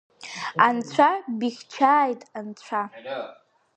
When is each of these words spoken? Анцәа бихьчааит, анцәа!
Анцәа 0.65 1.09
бихьчааит, 1.37 2.21
анцәа! 2.37 2.81